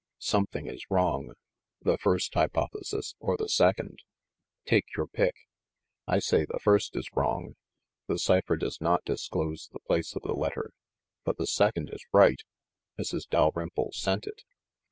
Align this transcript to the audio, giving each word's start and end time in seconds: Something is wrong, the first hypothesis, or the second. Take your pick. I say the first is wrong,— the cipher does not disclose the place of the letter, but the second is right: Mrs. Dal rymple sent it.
Something 0.17 0.65
is 0.65 0.89
wrong, 0.89 1.31
the 1.83 1.95
first 1.99 2.33
hypothesis, 2.33 3.13
or 3.19 3.37
the 3.37 3.47
second. 3.47 3.99
Take 4.65 4.85
your 4.97 5.05
pick. 5.05 5.35
I 6.07 6.17
say 6.17 6.43
the 6.43 6.57
first 6.57 6.95
is 6.95 7.07
wrong,— 7.13 7.55
the 8.07 8.17
cipher 8.17 8.55
does 8.55 8.81
not 8.81 9.05
disclose 9.05 9.69
the 9.71 9.79
place 9.79 10.15
of 10.15 10.23
the 10.23 10.33
letter, 10.33 10.71
but 11.23 11.37
the 11.37 11.45
second 11.45 11.91
is 11.93 12.03
right: 12.11 12.41
Mrs. 12.99 13.29
Dal 13.29 13.51
rymple 13.53 13.91
sent 13.93 14.25
it. 14.25 14.41